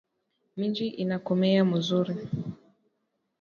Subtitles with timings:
[0.57, 2.13] Minji ina komeya muzuri